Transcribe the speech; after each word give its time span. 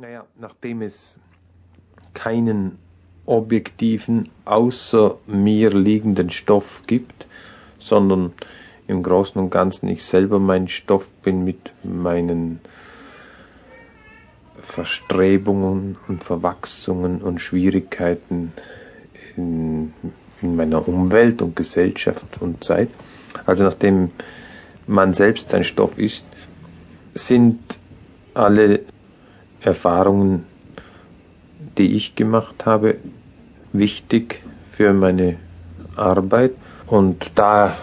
Naja, 0.00 0.24
nachdem 0.38 0.82
es 0.82 1.18
keinen 2.14 2.78
objektiven, 3.26 4.28
außer 4.44 5.16
mir 5.26 5.70
liegenden 5.70 6.30
Stoff 6.30 6.82
gibt, 6.86 7.26
sondern 7.80 8.32
im 8.86 9.02
Großen 9.02 9.40
und 9.40 9.50
Ganzen 9.50 9.88
ich 9.88 10.04
selber 10.04 10.38
mein 10.38 10.68
Stoff 10.68 11.08
bin 11.24 11.42
mit 11.42 11.72
meinen 11.82 12.60
Verstrebungen 14.62 15.96
und 16.06 16.22
Verwachsungen 16.22 17.20
und 17.20 17.40
Schwierigkeiten 17.40 18.52
in, 19.36 19.92
in 20.42 20.54
meiner 20.54 20.86
Umwelt 20.86 21.42
und 21.42 21.56
Gesellschaft 21.56 22.40
und 22.40 22.62
Zeit. 22.62 22.90
Also 23.46 23.64
nachdem 23.64 24.12
man 24.86 25.12
selbst 25.12 25.52
ein 25.54 25.64
Stoff 25.64 25.98
ist, 25.98 26.24
sind 27.14 27.80
alle 28.34 28.84
Erfahrungen, 29.60 30.44
die 31.76 31.94
ich 31.94 32.14
gemacht 32.14 32.66
habe, 32.66 32.96
wichtig 33.72 34.40
für 34.70 34.92
meine 34.92 35.36
Arbeit. 35.96 36.52
Und 36.86 37.32
da 37.34 37.76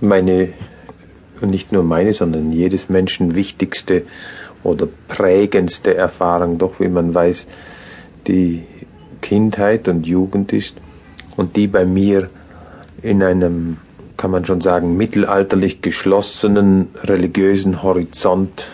meine, 0.00 0.52
nicht 1.40 1.72
nur 1.72 1.82
meine, 1.82 2.12
sondern 2.12 2.52
jedes 2.52 2.88
Menschen 2.88 3.34
wichtigste 3.34 4.02
oder 4.62 4.86
prägendste 5.08 5.94
Erfahrung, 5.94 6.58
doch 6.58 6.80
wie 6.80 6.88
man 6.88 7.14
weiß, 7.14 7.46
die 8.26 8.64
Kindheit 9.20 9.88
und 9.88 10.06
Jugend 10.06 10.52
ist 10.52 10.76
und 11.36 11.56
die 11.56 11.66
bei 11.66 11.84
mir 11.84 12.30
in 13.02 13.22
einem, 13.22 13.78
kann 14.16 14.30
man 14.30 14.44
schon 14.44 14.60
sagen, 14.60 14.96
mittelalterlich 14.96 15.82
geschlossenen 15.82 16.88
religiösen 17.02 17.82
Horizont 17.82 18.68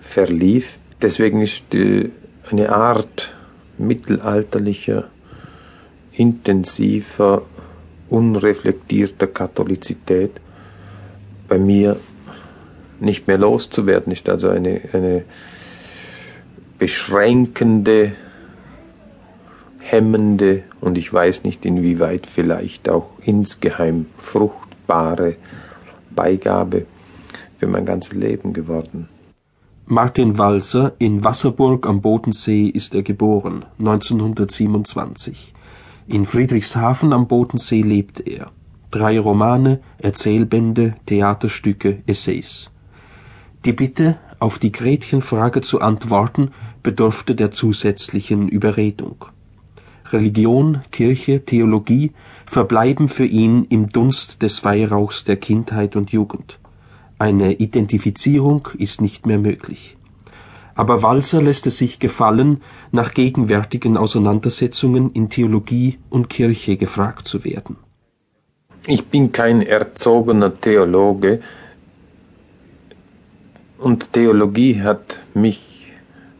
verlief. 0.00 0.78
Deswegen 1.02 1.40
ist 1.40 1.64
eine 2.50 2.72
Art 2.72 3.34
mittelalterlicher, 3.76 5.08
intensiver, 6.12 7.42
unreflektierter 8.08 9.26
Katholizität 9.26 10.32
bei 11.48 11.58
mir 11.58 11.98
nicht 13.00 13.26
mehr 13.26 13.38
loszuwerden, 13.38 14.12
ist 14.12 14.28
also 14.28 14.48
eine, 14.48 14.80
eine 14.92 15.24
beschränkende, 16.78 18.12
hemmende 19.78 20.62
und 20.80 20.96
ich 20.98 21.12
weiß 21.12 21.42
nicht 21.42 21.64
inwieweit 21.66 22.26
vielleicht 22.26 22.88
auch 22.88 23.10
insgeheim 23.24 24.06
fruchtbare 24.18 25.36
Beigabe 26.10 26.86
für 27.58 27.66
mein 27.66 27.84
ganzes 27.84 28.14
Leben 28.14 28.52
geworden. 28.52 29.08
Martin 29.86 30.38
Walser 30.38 30.92
in 30.98 31.24
Wasserburg 31.24 31.88
am 31.88 32.00
Bodensee 32.00 32.68
ist 32.68 32.94
er 32.94 33.02
geboren, 33.02 33.64
1927. 33.80 35.52
In 36.06 36.24
Friedrichshafen 36.24 37.12
am 37.12 37.26
Bodensee 37.26 37.82
lebt 37.82 38.20
er. 38.20 38.52
Drei 38.92 39.18
Romane, 39.18 39.80
Erzählbände, 39.98 40.94
Theaterstücke, 41.06 41.98
Essays. 42.06 42.70
Die 43.64 43.72
Bitte, 43.72 44.18
auf 44.38 44.60
die 44.60 44.70
Gretchenfrage 44.70 45.62
zu 45.62 45.80
antworten, 45.80 46.52
bedurfte 46.84 47.34
der 47.34 47.50
zusätzlichen 47.50 48.48
Überredung. 48.48 49.24
Religion, 50.12 50.82
Kirche, 50.92 51.44
Theologie 51.44 52.12
verbleiben 52.46 53.08
für 53.08 53.26
ihn 53.26 53.66
im 53.68 53.88
Dunst 53.88 54.42
des 54.42 54.64
Weihrauchs 54.64 55.24
der 55.24 55.36
Kindheit 55.36 55.96
und 55.96 56.12
Jugend. 56.12 56.60
Eine 57.22 57.52
Identifizierung 57.52 58.66
ist 58.78 59.00
nicht 59.00 59.26
mehr 59.26 59.38
möglich. 59.38 59.96
Aber 60.74 61.04
Walser 61.04 61.40
lässt 61.40 61.68
es 61.68 61.78
sich 61.78 62.00
gefallen, 62.00 62.62
nach 62.90 63.14
gegenwärtigen 63.14 63.96
Auseinandersetzungen 63.96 65.12
in 65.12 65.28
Theologie 65.28 66.00
und 66.10 66.28
Kirche 66.28 66.76
gefragt 66.76 67.28
zu 67.28 67.44
werden. 67.44 67.76
Ich 68.88 69.04
bin 69.06 69.30
kein 69.30 69.62
erzogener 69.62 70.60
Theologe 70.60 71.42
und 73.78 74.12
Theologie 74.12 74.82
hat 74.82 75.20
mich 75.32 75.86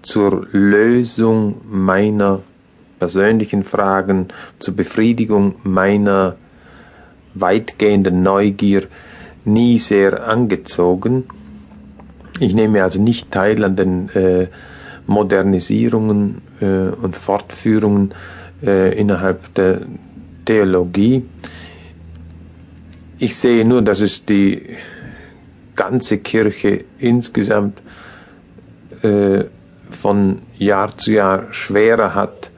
zur 0.00 0.46
Lösung 0.50 1.60
meiner 1.68 2.40
persönlichen 2.98 3.64
Fragen, 3.64 4.28
zur 4.58 4.76
Befriedigung 4.76 5.56
meiner 5.62 6.36
weitgehenden 7.34 8.22
Neugier 8.22 8.88
nie 9.44 9.78
sehr 9.78 10.26
angezogen. 10.28 11.24
Ich 12.38 12.54
nehme 12.54 12.82
also 12.82 13.00
nicht 13.00 13.30
teil 13.30 13.64
an 13.64 13.76
den 13.76 14.08
äh, 14.10 14.48
Modernisierungen 15.06 16.42
äh, 16.60 16.88
und 16.88 17.16
Fortführungen 17.16 18.14
äh, 18.62 18.98
innerhalb 18.98 19.54
der 19.54 19.82
Theologie. 20.44 21.24
Ich 23.18 23.36
sehe 23.36 23.64
nur, 23.64 23.82
dass 23.82 24.00
es 24.00 24.24
die 24.24 24.76
ganze 25.76 26.18
Kirche 26.18 26.84
insgesamt 26.98 27.82
äh, 29.02 29.44
von 29.90 30.42
Jahr 30.58 30.96
zu 30.96 31.12
Jahr 31.12 31.52
schwerer 31.52 32.14
hat, 32.14 32.50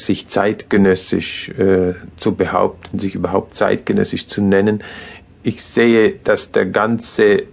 sich 0.00 0.28
zeitgenössisch 0.28 1.50
äh, 1.50 1.94
zu 2.16 2.34
behaupten, 2.34 2.98
sich 2.98 3.14
überhaupt 3.14 3.54
zeitgenössisch 3.54 4.26
zu 4.26 4.40
nennen. 4.42 4.82
Ich 5.42 5.64
sehe, 5.64 6.14
dass 6.24 6.52
der 6.52 6.66
ganze 6.66 7.44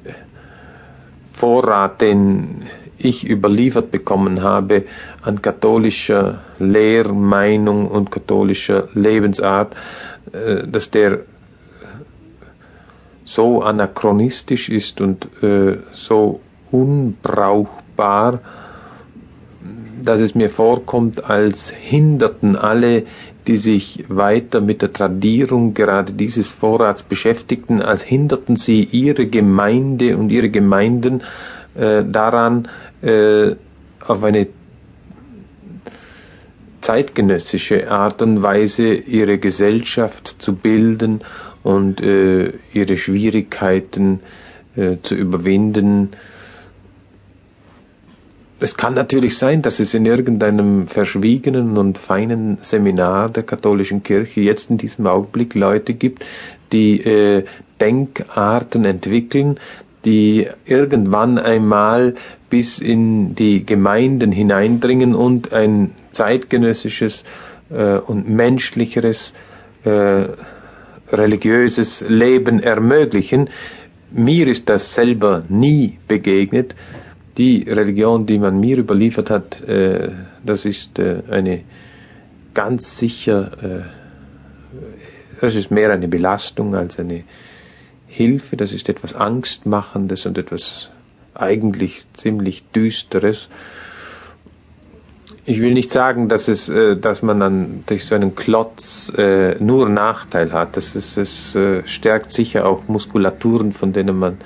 Vorrat, 1.32 2.02
den 2.02 2.66
ich 2.98 3.28
überliefert 3.28 3.92
bekommen 3.92 4.42
habe 4.42 4.84
an 5.22 5.42
katholischer 5.42 6.40
Lehrmeinung 6.60 7.88
und 7.88 8.12
katholischer 8.12 8.88
Lebensart, 8.94 9.76
äh, 10.32 10.68
dass 10.68 10.92
der 10.92 11.20
so 13.26 13.64
anachronistisch 13.64 14.70
ist 14.70 15.02
und 15.02 15.28
äh, 15.44 15.78
so 15.94 16.42
unbrauchbar, 16.72 18.40
dass 20.02 20.22
es 20.22 20.36
mir 20.36 20.50
vorkommt, 20.50 21.30
als 21.30 21.74
hinderten 22.46 22.56
alle, 22.56 23.04
die 23.48 23.58
sich 23.58 24.06
weiter 24.08 24.62
mit 24.62 24.82
der 24.82 24.92
Tradierung 24.92 25.74
gerade 25.74 26.14
dieses 26.14 26.50
Vorrats 26.50 27.04
beschäftigten, 27.04 27.82
als 27.82 28.04
hinderten 28.04 28.56
sie 28.56 28.84
ihre 28.84 29.28
Gemeinde 29.28 30.18
und 30.18 30.32
ihre 30.32 30.50
Gemeinden 30.50 31.22
äh, 31.76 32.04
daran, 32.04 32.68
äh, 33.02 33.56
auf 34.08 34.24
eine 34.24 34.48
zeitgenössische 36.82 37.90
Art 37.90 38.22
und 38.22 38.44
Weise 38.44 38.94
ihre 38.94 39.38
Gesellschaft 39.40 40.36
zu 40.40 40.56
bilden 40.56 41.22
und 41.64 42.00
äh, 42.02 42.54
ihre 42.74 42.98
Schwierigkeiten 42.98 44.20
äh, 44.76 44.98
zu 45.02 45.16
überwinden, 45.16 46.12
es 48.60 48.78
kann 48.78 48.94
natürlich 48.94 49.38
sein, 49.38 49.62
dass 49.62 49.80
es 49.80 49.94
in 49.94 50.06
irgendeinem 50.06 50.88
verschwiegenen 50.88 51.78
und 51.78 51.98
feinen 51.98 52.58
Seminar 52.62 53.30
der 53.30 53.44
katholischen 53.44 54.02
Kirche 54.04 54.42
jetzt 54.42 54.70
in 54.70 54.78
diesem 54.78 55.08
Augenblick 55.08 55.56
Leute 55.56 55.94
gibt, 55.94 56.26
die 56.72 57.02
äh, 57.02 57.44
Denkarten 57.82 58.86
entwickeln, 58.86 59.60
die 60.06 60.48
irgendwann 60.66 61.38
einmal 61.38 62.16
bis 62.50 62.80
in 62.80 63.36
die 63.36 63.66
Gemeinden 63.66 64.32
hineindringen 64.32 65.16
und 65.16 65.52
ein 65.52 65.92
zeitgenössisches 66.12 67.26
äh, 67.70 67.98
und 67.98 68.30
menschlicheres 68.30 69.34
äh, 69.84 70.28
religiöses 71.12 72.06
Leben 72.08 72.62
ermöglichen. 72.62 73.50
Mir 74.12 74.48
ist 74.48 74.70
das 74.70 74.94
selber 74.94 75.44
nie 75.50 75.98
begegnet 76.08 76.74
die 77.38 77.64
Religion, 77.70 78.26
die 78.26 78.40
man 78.40 78.60
mir 78.60 78.78
überliefert 78.78 79.30
hat, 79.30 79.62
äh, 79.62 80.10
das 80.44 80.66
ist 80.66 81.00
äh, 81.00 81.22
eine 81.30 81.64
ganz 82.54 82.98
sicher, 82.98 83.52
äh, 83.62 83.82
das 85.42 85.56
ist 85.56 85.72
mehr 85.72 85.92
eine 85.92 86.08
Belastung 86.08 86.76
als 86.76 87.00
eine 87.00 87.24
Hilfe, 88.08 88.56
das 88.56 88.72
ist 88.72 88.88
etwas 88.88 89.14
Angstmachendes 89.14 90.26
und 90.26 90.38
etwas 90.38 90.90
eigentlich 91.34 92.06
ziemlich 92.14 92.64
Düsteres. 92.74 93.50
Ich 95.48 95.62
will 95.62 95.74
nicht 95.74 95.92
sagen, 95.92 96.28
dass 96.28 96.48
es, 96.48 96.70
äh, 96.70 96.98
dass 96.98 97.22
man 97.22 97.40
dann 97.40 97.84
durch 97.86 98.06
so 98.06 98.16
einen 98.16 98.34
Klotz 98.34 99.14
äh, 99.16 99.56
nur 99.60 99.90
Nachteil 99.90 100.54
hat. 100.54 100.76
Das 100.76 100.96
ist, 100.96 101.18
es 101.18 101.56
äh, 101.56 101.86
stärkt 101.86 102.32
sicher 102.32 102.66
auch 102.66 102.88
Muskulaturen, 102.88 103.72
von 103.72 103.94
denen 103.94 104.18
man 104.18 104.38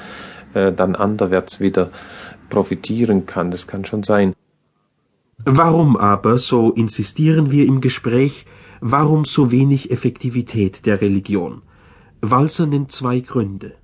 dann 0.52 0.96
anderwärts 0.96 1.60
wieder 1.60 1.92
profitieren 2.50 3.26
kann. 3.26 3.52
Das 3.52 3.68
kann 3.68 3.86
schon 3.86 4.04
sein. 4.04 4.34
Warum 5.46 5.96
aber, 5.96 6.38
so 6.38 6.72
insistieren 6.72 7.52
wir 7.52 7.66
im 7.66 7.80
Gespräch, 7.80 8.46
warum 8.82 9.26
so 9.26 9.52
wenig 9.52 9.90
Effektivität 9.92 10.86
der 10.86 11.02
Religion? 11.02 11.62
Walser 12.22 12.66
nennt 12.66 12.92
zwei 12.92 13.22
Gründe. 13.22 13.76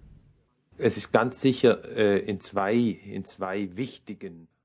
Es 0.77 0.97
ist 0.97 1.13
ganz 1.13 1.39
sicher 1.39 1.85
äh, 1.95 2.19
in 2.19 2.41
zwei, 2.41 2.75
in 2.75 3.23
zwei 3.23 3.69
wichtigen 3.77 4.49